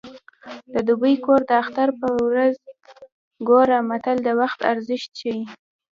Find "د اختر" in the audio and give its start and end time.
1.49-1.89